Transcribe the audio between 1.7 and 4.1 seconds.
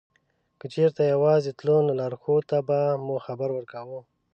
نو لارښود ته به مو خبر ورکاوه.